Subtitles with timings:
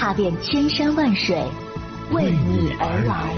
[0.00, 1.36] 踏遍千山万水，
[2.12, 3.34] 为你而来。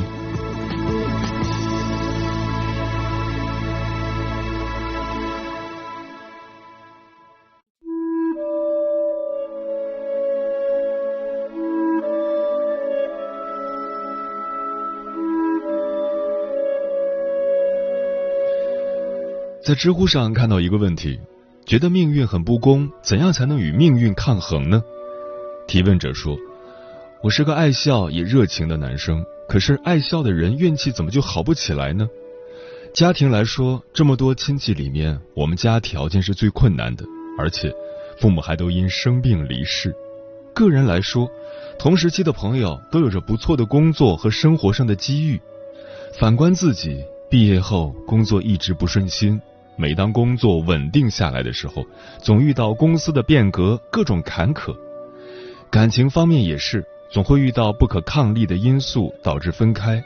[19.65, 21.18] 在知乎上看到一个问题，
[21.65, 24.82] 觉得命运很不公，怎样才能与命运抗衡呢？
[25.66, 26.37] 提问者说
[27.23, 32.09] ：“我是个爱笑也热情的男生，可是爱笑的人运气怎么就好不起来呢？
[32.95, 37.04] 家庭来说，这么多亲戚里面，我们家条件是最困难的，
[37.38, 37.71] 而且
[38.18, 39.95] 父母还都因生病离世。
[40.54, 41.30] 个人来说，
[41.79, 45.38] 同时期的朋友都有着不错的工作和生活上的机遇。
[46.18, 49.38] 反观自己，毕业后工作一直不顺心。”
[49.76, 51.85] 每当工作稳定下来的时候，
[52.23, 54.74] 总遇到公司的变革，各种坎坷；
[55.71, 60.03] 感情方面也是，总会遇到不可抗力的因素导致分开。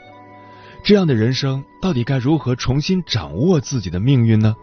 [0.83, 4.55] 这样的人生，到底该如何重新掌握自己的命运呢？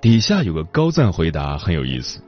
[0.00, 2.20] 底下有个高赞回答很有意思：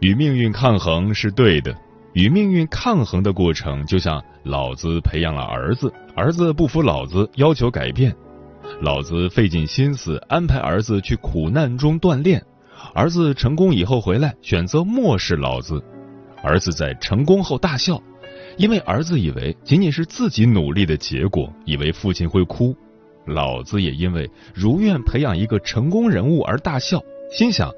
[0.00, 1.74] 与命运抗衡是对的，
[2.12, 8.14] 与命运抗衡的过程，就像老子培养了儿子，儿子不服老子，要求改变。
[8.80, 12.44] 老子费尽心思安排儿子去苦难中锻炼，
[12.94, 15.82] 儿子成功以后回来选择漠视老子，
[16.46, 18.00] 儿子在成功后大笑，
[18.56, 22.72] 因为儿子以为仅仅是自己努力的结果，以为父亲会哭，
[23.26, 27.72] 老子也因为如愿培养一个成功人物而大笑，心想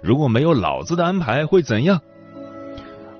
[0.00, 2.00] 如果没有老子的安排会怎样？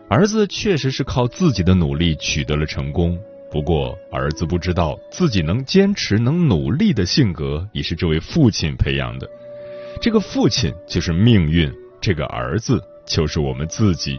[0.08, 3.18] 儿子确实是靠自己的努力取得了成功。
[3.50, 9.28] 不过，儿子不知道自己能坚持、能努力的性格，也是这位父亲培养的。
[10.00, 11.68] 这个父亲就是命运，
[12.00, 14.16] 这个儿子就是我们自己。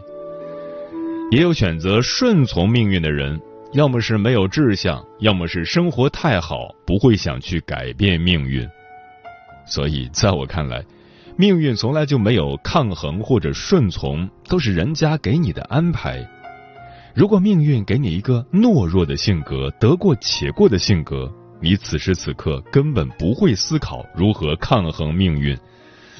[1.34, 3.40] 也有选择顺从命运的人，
[3.72, 8.64] 要么是没有志向，要么是生活太好，不会想去改变命运。
[9.66, 10.84] 所以，在我看来，
[11.36, 16.24] 命运从来就没有抗衡或者顺从，都是人家给你的安排。
[17.16, 21.28] 如果命运给你一个懦弱的性格、得过且过的性格，
[21.60, 25.58] 你此时此刻根本不会思考如何抗衡命运，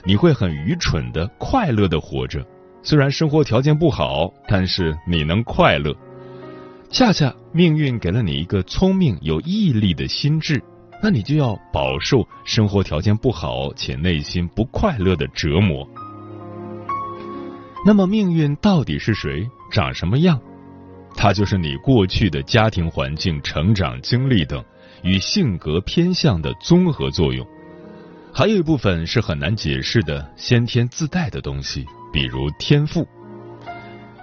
[0.05, 2.45] 你会很愚蠢的快乐的活着。
[2.85, 5.93] 虽然生活条件不好，但是你能快乐。
[6.91, 10.63] 恰恰命运给了你一个聪明有毅力的心智，
[11.03, 15.89] 那你就要饱受生活条件不好且内心不快乐的折磨。
[17.87, 19.49] 那么命运到底是谁？
[19.73, 20.39] 长什么样？
[21.17, 24.63] 它就是你过去的家庭环境、成长经历等
[25.03, 27.47] 与性格偏向的综合作用，
[28.33, 33.05] 还有一部分是很难解释的先天自带的东西，比如天赋。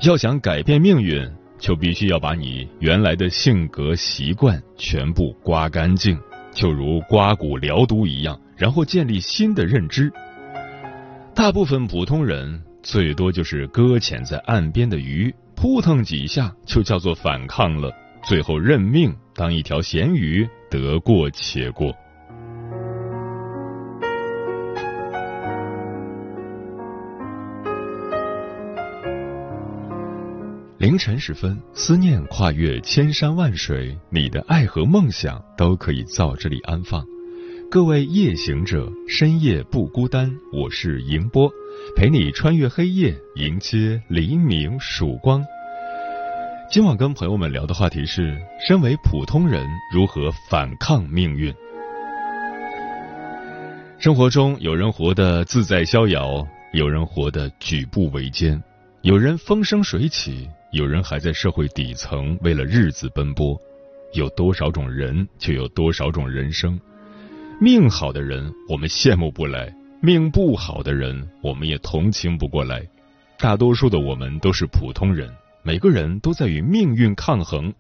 [0.02, 1.29] 要想改变命运，
[1.59, 6.18] 就必须要把你原来的性格习惯全部刮干净，
[6.53, 10.09] 就如刮骨疗毒一样，然后建立新的认知。
[11.35, 15.35] 大部分普通人最多就是搁浅在岸边的鱼。
[15.53, 17.91] 扑腾几下就叫做反抗了，
[18.23, 21.94] 最后认命当一条咸鱼，得过且过。
[30.81, 37.06] 凌晨时分，思念跨越千山万水，你的爱和梦想都可以在这里安放。
[37.69, 41.47] 各位夜行者，深夜不孤单，我是迎波。
[41.96, 45.46] 陪你穿越黑夜，迎接黎明曙光。
[46.67, 48.35] 今晚跟朋友们聊的话题是：
[48.67, 49.64] 身为普通人
[49.94, 51.53] 如何反抗命运？
[54.00, 58.59] 生活中，有人活得自在逍遥，有人活得举步维艰，
[59.03, 63.59] 有人风生水起，有人还在社会底层为了日子奔波。
[64.14, 66.79] 有多少种人，就有多少种人生。
[67.59, 69.73] 命好的人，我们羡慕不来。
[70.02, 72.85] 命不好的人，我们也同情不过来。
[73.38, 75.29] 大多数的我们都是普通人，
[75.64, 77.73] 每个人都在与命运抗衡。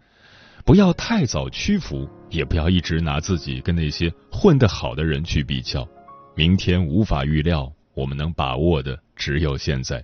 [0.63, 5.87] 不要太早屈服，也不要一直拿自己跟那些混得好的人去比较。
[6.35, 10.03] 明天无法预料，我们能把握的只有现在。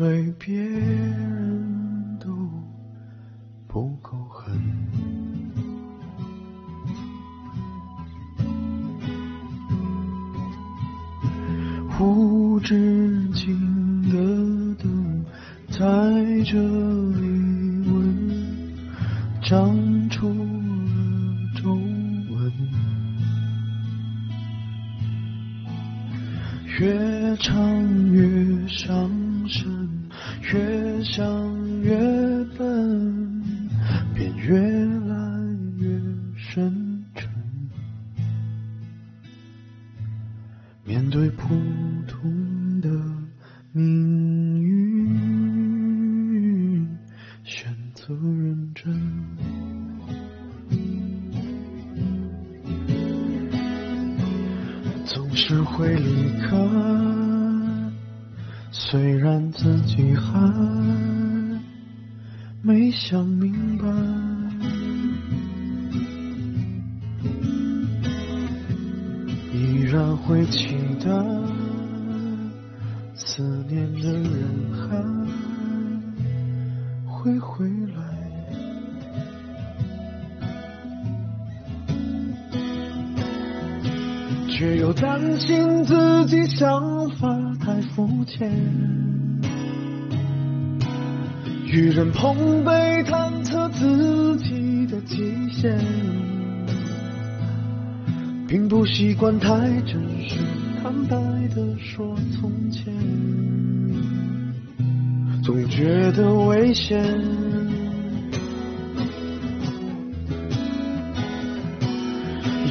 [0.00, 1.29] 对别
[47.70, 48.92] 选择认真。
[55.06, 56.56] 总是会离开，
[58.72, 60.52] 虽然自己还
[62.60, 63.86] 没想明白。
[69.52, 70.74] 依然会期
[71.04, 71.10] 待，
[73.14, 74.69] 思念的人
[84.60, 87.26] 却又担心自己想法
[87.64, 88.46] 太肤浅，
[91.64, 95.78] 与人碰杯探测自己的极限，
[98.46, 99.48] 并不习惯太
[99.86, 99.94] 真
[100.28, 100.36] 实
[100.82, 101.16] 坦白
[101.54, 102.92] 的说从前，
[105.42, 107.02] 总觉得危险。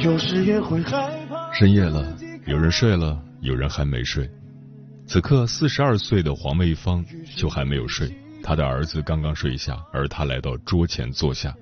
[0.04, 1.19] 有时也会害怕。
[1.60, 2.16] 深夜了，
[2.46, 4.26] 有人睡了，有人还没睡。
[5.06, 7.04] 此刻，四十二岁的黄卫芳
[7.36, 8.10] 就还没有睡，
[8.42, 11.54] 她的儿子刚刚睡下，而她来到桌前坐下，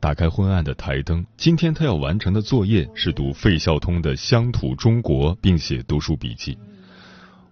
[0.00, 1.24] 打开昏暗的台灯。
[1.36, 6.58] 今天她要完成的作业是读费孝通的《乡土中国》，并写读书笔记。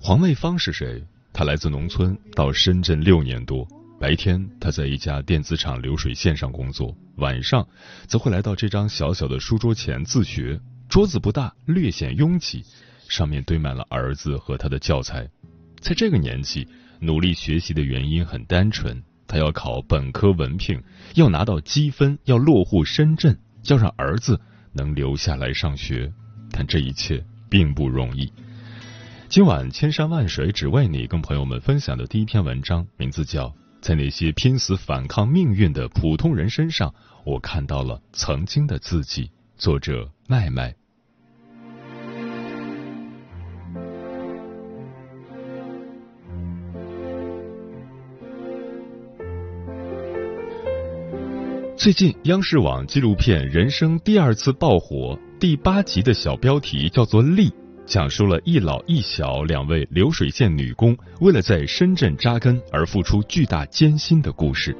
[0.00, 1.00] 黄卫芳是谁？
[1.32, 3.64] 她来自农村，到深圳六年多。
[4.00, 7.64] 白天，她在一家电子厂流水线上工作，晚上
[8.08, 10.60] 则会来到这张小小的书桌前自学。
[10.96, 12.64] 桌子不大，略显拥挤，
[13.06, 15.28] 上面堆满了儿子和他的教材。
[15.78, 16.66] 在这个年纪，
[17.00, 20.82] 努力学习的原因很单纯，他要考本科文凭，
[21.14, 24.40] 要拿到积分，要落户深圳，要让儿子
[24.72, 26.10] 能留下来上学。
[26.50, 28.32] 但这一切并不容易。
[29.28, 33.48] 今晚千山万水只为你，跟朋友们分享的第一篇文章，名字叫
[33.82, 36.94] 《在那些拼死反抗命运的普通人身上，
[37.26, 39.26] 我看到了曾经的自己》。
[39.58, 40.74] 作者麦麦。
[51.86, 57.48] 最近，央视网纪录片《人生第二次爆火》第八集的小标题叫做“力”，
[57.86, 64.76] 讲述了一老一小两位流水线女工为了在深圳扎根而付出巨大艰辛的故事。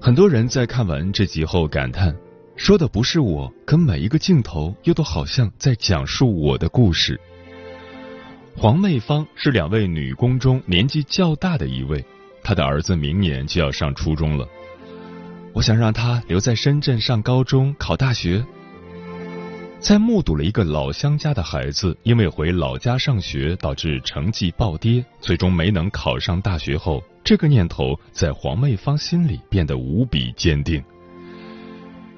[0.00, 2.16] 很多人在看完这集后感叹。
[2.56, 7.20] 说的不是我，可每一个镜头又都好像在讲述我的故事。
[8.56, 12.02] 黄妹芳是两位女工中年纪较大的一位，
[12.42, 14.48] 她的儿子明年就要上初中了。
[15.52, 18.44] 我想让他留在深圳上高中、考大学。
[19.78, 30.82] 在目睹了一个老乡家的孩子因为回老家上学导致成绩暴跌，最终没能考上大学后，这个念头在黄妹芳心里变得无比坚定。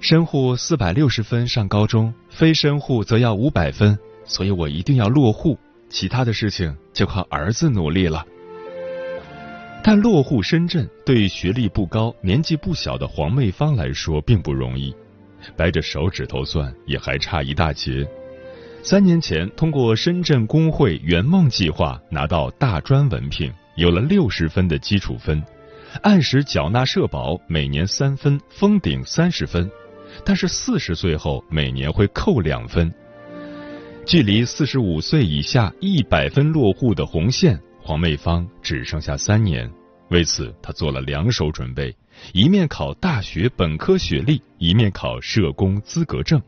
[0.00, 5.56] 深户四百六十分上高中，非深户则要五百分，所以我一定要落户，
[5.88, 8.26] 其他的事情就靠儿子努力了。
[9.84, 14.94] 但落户深圳对学历不高、年纪不小的黄妹芳来说并不容易，
[15.56, 18.06] 掰着手指头算也还差一大截。
[18.84, 25.42] 三年前通过深圳工会圆梦计划拿到大专文凭，有了六十分的基础分，
[26.02, 29.68] 按时缴纳社保，每年三分，封顶三十分。
[30.24, 32.92] 但是四十岁后每年会扣两分。
[34.04, 39.70] 距离四十五岁以下一百分落户的红线，黄妹芳只剩下三年。
[40.08, 41.94] 为此，她做了两手准备：
[42.32, 46.40] 一面考大学本科学历，一面考社工资格证。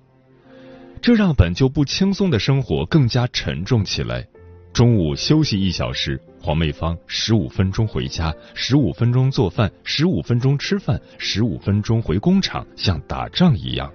[1.01, 4.27] 这让本就不轻松的生活更加沉重起来。
[4.73, 13.93] 中午休息一小时，黄妹芳十五分钟回家，十五分钟做饭，十五分钟吃饭，十五分钟回工厂，像打仗一样。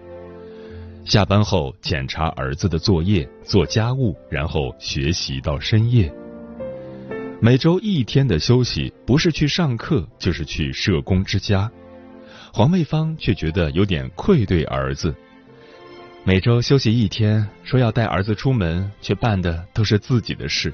[1.05, 6.12] 下班后检查儿子的作业，做家务，然后学习到深夜。
[7.41, 11.72] 每周一天的休息，不是去上课，就是去社工之家。
[12.51, 15.15] 黄妹芳却觉得有点愧对儿子。
[16.25, 20.74] 每周休息一天，说要带儿子出门，却办的都是自己的事。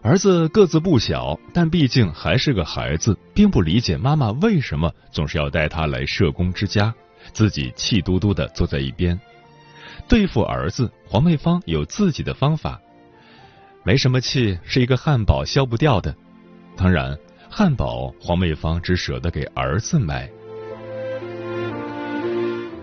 [0.00, 6.94] 儿子个子不小，但毕竟还是个孩子，并不理解妈妈为什么总是要带他来社工之家。
[7.34, 9.18] 自己气嘟嘟的坐在一边，
[10.08, 12.80] 对付儿子，黄妹芳有自己的方法。
[13.84, 16.14] 没什么气，是一个汉堡消不掉的。
[16.74, 17.16] 当然，
[17.50, 20.28] 汉堡黄妹芳只舍得给儿子买。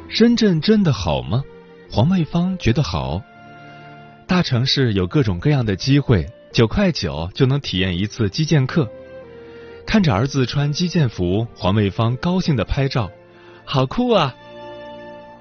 [0.08, 1.44] 深圳真的好吗？
[1.90, 3.22] 黄妹芳觉得好。
[4.28, 8.88] 大城市有各种各样的机会，九块九就能体验一次击剑课。
[9.86, 13.10] 看着儿子穿击剑服，黄妹芳高兴的拍照。
[13.66, 14.34] 好酷啊！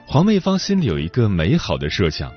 [0.06, 2.32] 黄妹芳心里有一个美好的设想，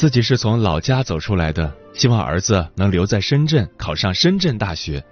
[0.00, 5.04] 自己是从老家走出来的，希望儿子能留在深圳，考上深圳大学，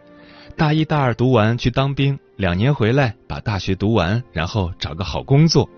[0.57, 5.69] 大一、大二读完去当兵，两年回来把大学读完，然后找个好工作。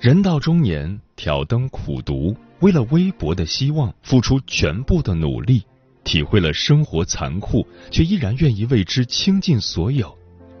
[0.00, 5.62] 人到中年，挑灯苦读，为了微薄的希望付出全部的努力，
[6.02, 10.12] 体会了生活残酷，却依然愿意为之倾尽所有。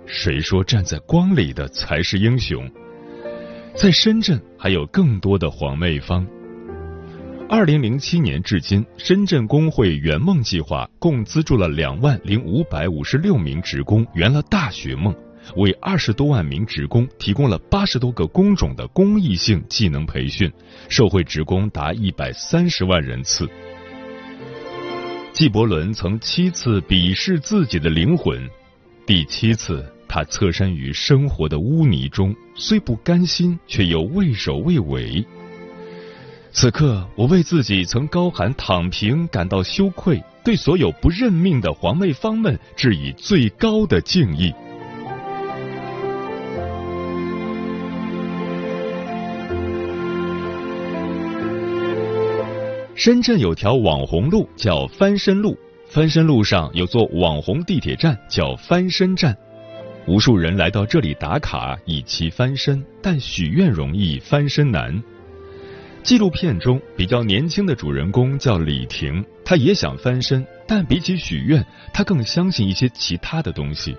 [0.06, 2.70] 谁说站在光里的才是英雄？
[3.74, 6.24] 在深圳还有更多的黄妹芳。
[7.48, 15.14] 二零零七年至今，深圳工会圆梦计划共资助了两万零五百五十六名职工圆了大学梦，
[15.56, 20.50] 为二十多万名职工提供了八十多个工种的公益性技能培训，
[20.88, 23.48] 受惠职工达一百三十万人次。
[25.32, 28.48] 纪伯伦曾七次鄙视自己的灵魂。
[29.06, 35.24] 第七次，他侧身于生活的污泥中，虽不甘心，却又畏首畏尾。
[36.54, 44.52] 此刻，我为自己曾高喊躺平感到羞愧，对所有不认命的黄妹方们致以最高的敬意。
[52.94, 55.56] 深圳有条网红路叫翻身路。
[55.88, 59.36] 翻身路上有座网红地铁站，叫翻身站，
[60.06, 62.84] 无数人来到这里打卡，以期翻身。
[63.02, 65.02] 但许愿容易，翻身难。
[66.02, 73.96] 纪录片中比较年轻的主人公叫李婷，她也想翻身，但比起许愿，她更相信一些其他的东西。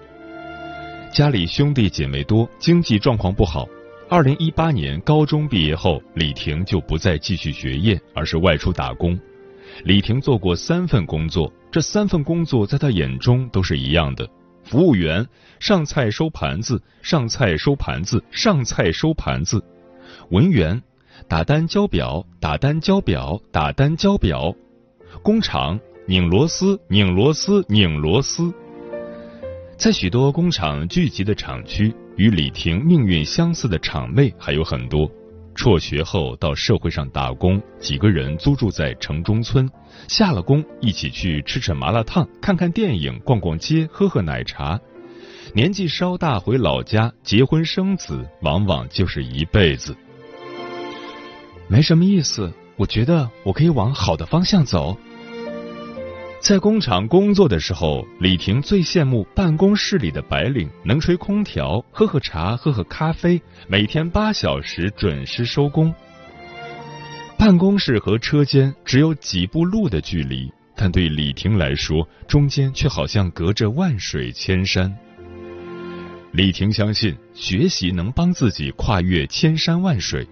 [1.13, 3.65] 家里兄弟姐妹多，经济状况不好。
[4.09, 9.17] 二零一八年高中毕业后，李婷就不再继续学业，而是外出打工。
[9.85, 14.27] 李婷做过三份工作，这三份工作在她眼中都是一样的：
[14.65, 15.25] 服务员、
[15.57, 19.57] 上菜收盘子、上菜收盘子、上菜收盘子；
[20.31, 20.79] 文员、
[21.27, 24.55] 打单交表、打单交表、打单交表；
[25.21, 28.53] 工厂拧螺丝、拧螺丝、拧螺丝。
[29.77, 35.09] 在许多工厂聚集的厂区，与李婷命运相似的厂妹还有很多。
[35.55, 39.69] 辍学后到社会上打工，几个人租住在城中村，
[40.07, 44.79] 下了工一起去吃吃麻辣烫，看看电影，逛逛街，喝喝奶茶。
[45.53, 49.95] 年纪稍大回老家结婚生子，往往就是一辈子。
[51.73, 54.95] 没什么意思，我觉得我可以往好的方向走。
[56.39, 65.91] 在工厂工作的时候，李婷最羡慕办公室里的白领，能吹空调，喝喝茶，喝喝咖啡，每天八小时准时收工。
[67.39, 74.95] 办公室和车间只有几步路的距离，但对李婷来说，中间却好像隔着万水千山。
[76.33, 80.27] 李婷相信，学习能帮自己跨越千山万水。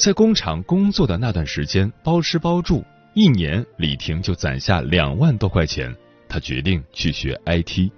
[0.00, 2.82] 在工厂工作的那段时间，包吃包住。
[3.12, 5.94] 一年，李婷就攒下两万多块钱，
[6.26, 7.90] 她决定去学 IT。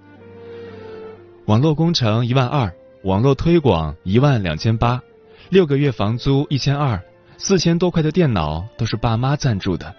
[1.47, 5.01] 网络工程一万二，网络推广一万两千八，
[5.49, 7.01] 六个月房租一千二，
[7.39, 9.95] 四千多块的电脑都是爸妈赞助的。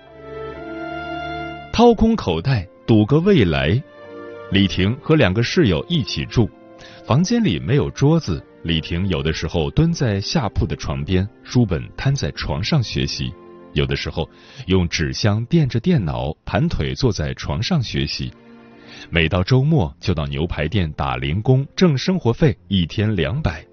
[1.71, 3.81] 掏空口袋赌个未来，
[4.51, 6.49] 李婷和两个室友一起住，
[7.05, 8.45] 房间里没有桌子。
[8.63, 13.29] 李婷有的时候蹲在下铺的床边，书本摊在床上学习；
[13.73, 14.29] 有的时候
[14.67, 18.31] 用纸箱垫着电脑，盘腿坐在床上学习。
[19.09, 23.65] 每到周末就到牛排店打零工，挣生活费，一天两百。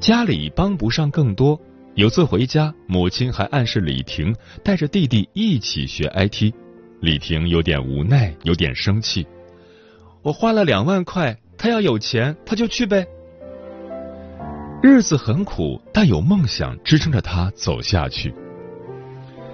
[0.00, 1.60] 家里帮不上更多，
[1.94, 4.34] 有次回家，母亲还暗示李婷
[4.64, 6.52] 带着弟弟一起学 IT。
[7.00, 9.24] 李婷有点无奈，有点生气。
[10.22, 11.38] 我花了两万块。
[11.62, 13.06] 他要有钱，他就去呗。
[14.82, 18.34] 日子很苦，但有梦想支撑着他走下去。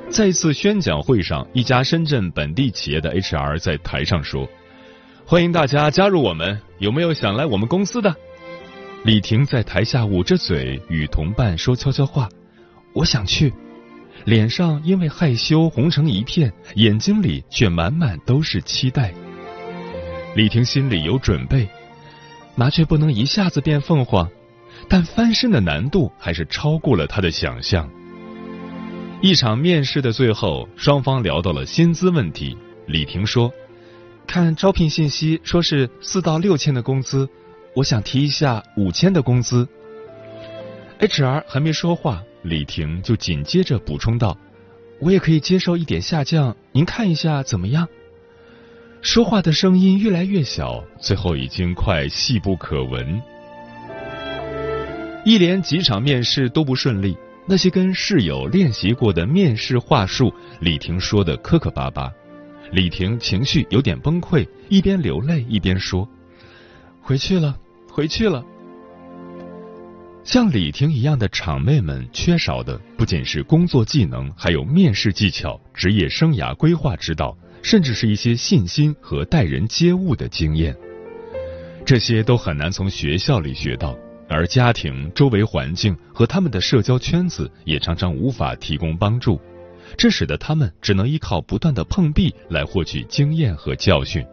[0.08, 4.48] 在一次宣讲会上，一家深圳本地企业的 HR 在台上说
[5.26, 8.16] ：“欢迎大家加入我们，有没有想来我们公司的？”
[9.04, 12.26] 李婷在台下捂着嘴与同伴说悄悄话
[12.96, 13.52] ：“我想去。”
[14.24, 19.12] 脸上因为害羞红成一片，眼睛里却满满都是期待。
[20.34, 21.68] 李婷心里有准备。
[22.58, 24.28] 麻雀不能一下子变凤凰，
[24.88, 27.88] 但翻身的难度还是超过了他的想象。
[29.22, 32.58] 一场面试的最后，双方聊到了薪资问题。
[32.88, 33.52] 李婷说
[34.26, 37.28] ：“看招聘信息说是四到六千的工资，
[37.76, 39.68] 我想提一下五千的工资。
[40.98, 44.36] ”HR 还没说话，李婷就紧接着补充道
[45.00, 47.86] ：“我也可以接受一点下降，您看一下怎么样？”
[49.00, 53.23] 说话的声音越来越小，最后已经快细不可闻。
[55.25, 62.12] 一连几场面试都不顺利，那些跟室友练习过的面试话术，李婷说的磕磕巴巴。
[62.73, 66.07] 李婷情绪有点崩溃，一边流泪一边说
[67.00, 67.57] ：“回去了，
[67.90, 68.45] 回去了。”
[70.25, 77.35] 像李婷一样的场妹们，缺少的不仅是工作技能，还有面试技巧、职业生涯规划指导。
[77.70, 80.75] 甚至是一些信心和待人接物的经验，
[81.84, 83.95] 这些都很难从学校里学到，
[84.26, 89.38] 而家庭、周围环境和他们的社交圈子也常常无法提供帮助，
[89.99, 94.25] 这使得他们只能依靠不断的碰壁来获取经验和教训。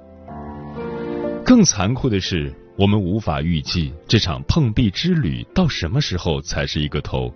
[1.44, 7.36] 更残酷的是，我们无法预计这场碰壁之旅到什么时候才是一个头。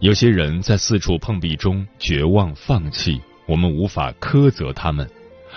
[0.00, 3.18] 有些人在四处碰壁中绝望放弃。
[3.48, 5.10] 我们无法苛责他们，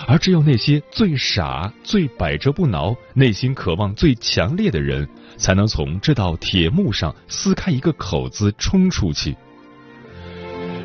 [0.08, 9.36] 而只有那些最傻、最百折不挠、内心渴望最强烈的人，才能从这道铁幕上撕开一个口子冲出去。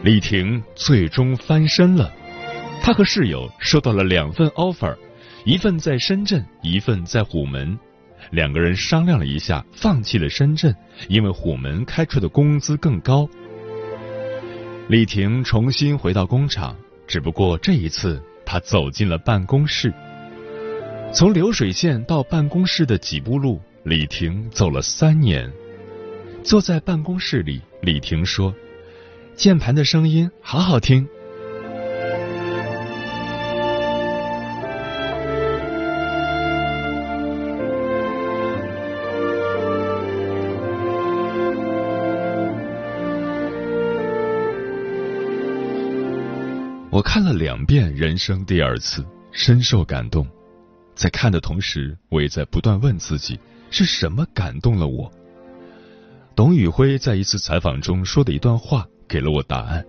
[0.03, 2.13] 李婷最终翻身了，
[2.83, 4.97] 她和室友收到了两份 offer，
[5.45, 7.79] 一份在深圳，一份在虎门。
[8.33, 10.75] 两个人商量了一下，放弃了深圳，
[11.09, 13.29] 因为虎门开出的工资更高。
[14.89, 16.77] 李婷重新回到工厂。
[17.07, 19.93] 只不过这一次，他走进了办公室。
[21.13, 25.51] 从流水线到办公室的几步路，李婷走了三年。
[26.43, 28.55] 坐在办公室里，李婷说
[29.35, 31.07] ：“键盘的声音好好听。”
[46.97, 50.27] 我看了两遍《人生第二次》，深受感动。
[50.95, 53.39] 在看的同时，我也在不断问自己：
[53.71, 55.13] 是什么感动了我？
[56.35, 59.85] 董宇辉在一次采访中说的一段话，给了我答案。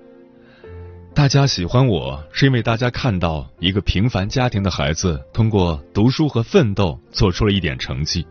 [1.13, 8.27] 大家喜欢我是因为大家看到一个平凡家庭的孩子通过读书和奋斗做出了一点成绩，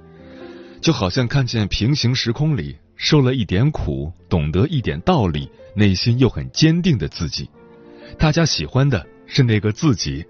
[0.83, 7.49] 就好像看见平行时空里受了一点苦、懂得一点道理、内心又很坚定的自己。
[8.18, 10.24] 大家喜欢的是那个自己。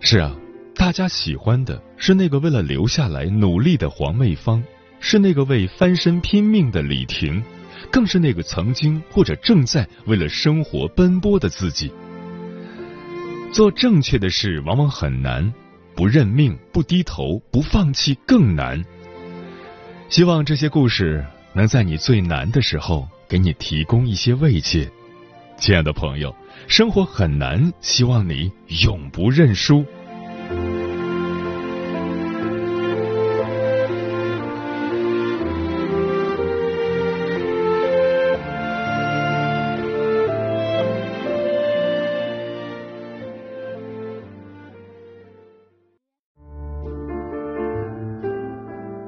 [0.00, 0.34] 是啊，
[0.74, 4.62] 大家喜欢的是那个为了留下来努力的黄妹芳，
[4.98, 7.42] 是那个为翻身拼命的李婷，
[7.90, 11.92] 更是那个曾经或者正在为了生活奔波的自己。
[13.52, 15.52] 做正确的事往往很难，
[15.94, 18.82] 不认命、不低头、不放弃更难。
[20.08, 24.90] 希望这些故事能在你最难的时候给你提供一些慰藉。
[25.58, 26.32] 亲爱的朋友，
[26.68, 28.52] 生活很难，希望你
[28.84, 29.84] 永不认输。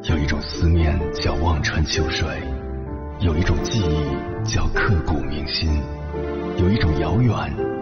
[0.03, 2.27] 有一种思念叫望穿秋水。
[3.21, 5.69] 有一种记忆叫刻骨铭心，
[6.59, 7.33] 有一种遥远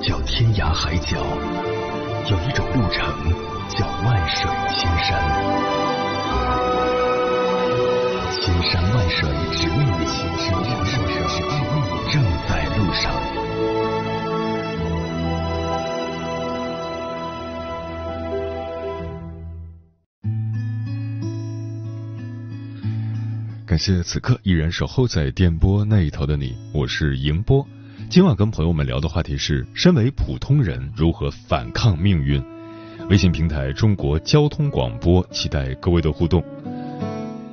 [0.01, 1.17] 叫天涯海角，
[2.31, 3.03] 有一种路程
[3.69, 5.09] 叫万水千山。
[8.41, 10.95] 千山万水只为你，千山万水
[11.29, 11.51] 只为
[11.83, 13.05] 你，正在路上。
[23.67, 27.67] 感谢此刻依然守候在电波那一头的你，我是迎波。
[28.09, 32.43] 今晚跟朋友们聊的话题是：身为普通人如何反抗命运？
[33.11, 36.43] 微信平台中国交通广播，期待各位的互动。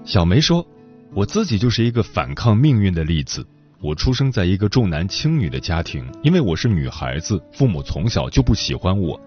[0.05, 0.65] 小梅说
[1.13, 3.45] ：“我自己就是一个反抗命运的例子。
[3.81, 9.19] 我出生在一个重男轻女的家庭，因为我是女孩子，父母从小就不喜欢我。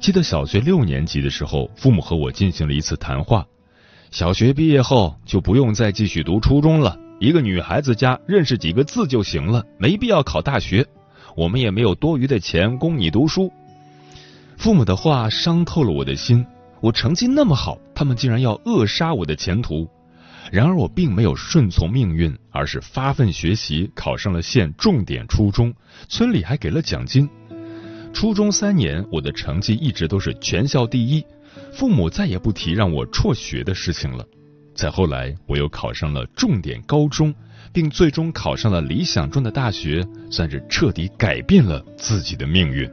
[0.00, 3.46] 记得小学六年级的时候，父母和我进行了一次谈话。”
[4.10, 10.84] 小学毕业后就不用再继续读初中了，一个女孩子家认识几个字就行了，没必要考大学。
[11.36, 13.52] 我们也没有多余的钱供你读书。
[14.56, 16.44] 父母的话伤透了我的心，
[16.80, 19.88] 我成绩那么好，他们竟然要扼杀我的前途。
[20.50, 25.72] 然而我并没有顺从命运，而是发奋学习，考上了县重点初中，
[26.08, 27.30] 村里还给了奖金。
[28.12, 31.24] 初中三年，我的成绩一直都是全校第一。
[31.72, 34.26] 父母再也不提让我辍学的事情了。
[34.82, 37.32] 再后来，我又考上了重点高中，
[37.72, 42.90] 并最终考上了理想中的大学，算是彻底改变了自己的命运。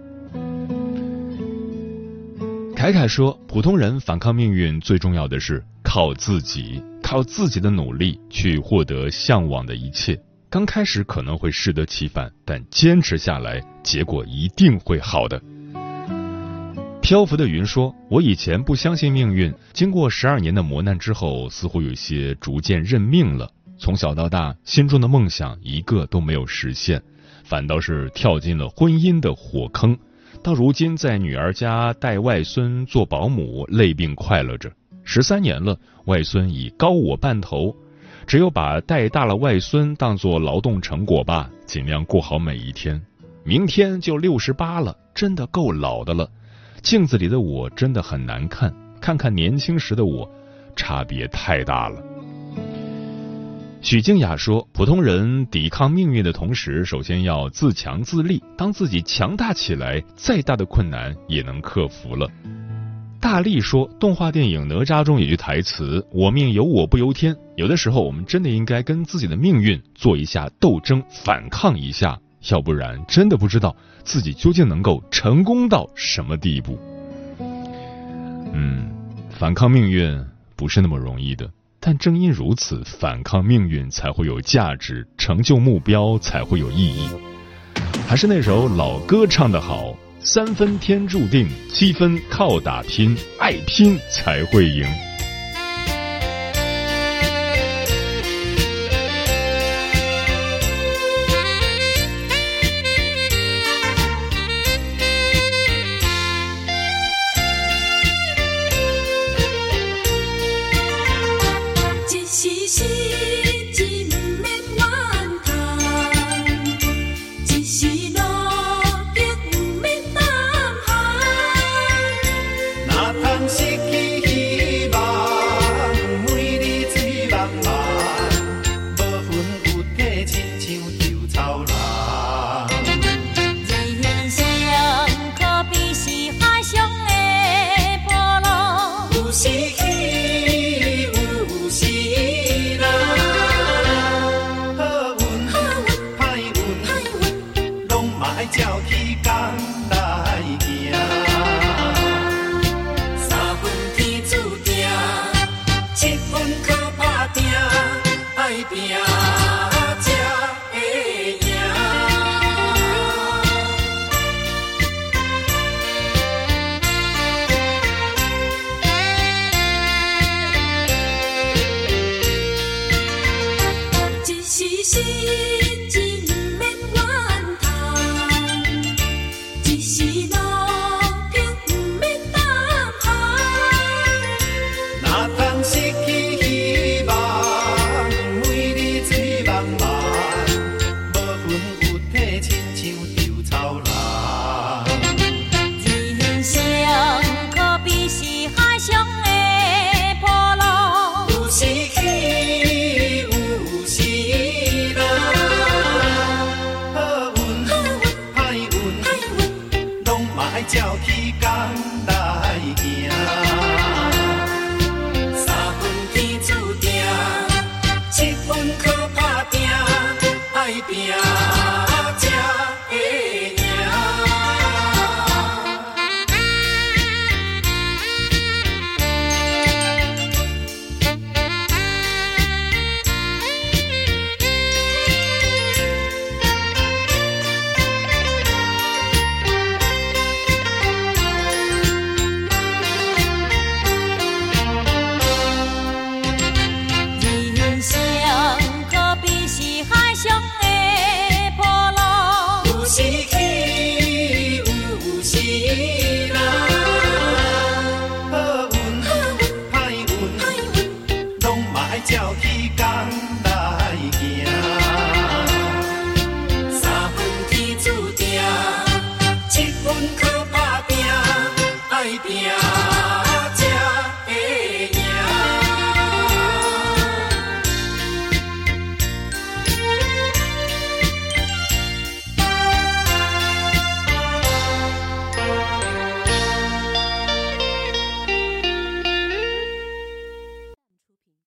[2.75, 10.15] 凯凯说：“普通人反抗命运最重要的是靠自己，靠自己的努力去获得向往的一切。
[10.47, 15.41] 刚开始可能会适得其反，但坚持下来，结果一定会好的。”
[17.01, 23.49] 漂浮的云说：“我以前不相信命运，经过十二年的磨难之后，似乎有些逐渐认命了。
[23.79, 27.01] 从小到大，心中的梦想一个都没有实现，
[27.43, 29.97] 反倒是跳进了婚姻的火坑。
[30.43, 34.71] 到如今，在女儿家带外孙做保姆，累并快乐着。
[35.03, 37.75] 十三年了，外孙已高我半头，
[38.27, 43.01] 只有把带大了外孙当做劳动成果吧，尽量过好每一天。
[43.43, 46.29] 明天就六十八了，真的够老的了。”
[46.82, 50.30] 镜子里的我真的很难看，看看年轻时的我，
[50.76, 52.02] 差别太大了。
[53.82, 58.44] 许静雅说：“普通人抵抗命运的同时，首先要自强自立。
[58.58, 62.30] 当自己强大起来，再大的困难也能克服了。”
[63.22, 67.36] 大力说：“动画电影《哪吒》中有句台词：‘我命由我不由天’。
[67.56, 76.80] 有的时候，我们真的应该跟自己的命运做一下斗争，反抗一下。”要不然，真的不知道自己究竟能够成功到什么地步。
[78.54, 78.89] 嗯，
[79.30, 80.25] 反抗命运
[80.56, 81.49] 不是那么容易的，
[81.80, 87.10] 但正因如此，反抗命运才会有价值，成就目标才会有意义。
[88.08, 95.09] 还是那首老歌唱得好：三分天注定，七分靠打拼，爱拼才会赢。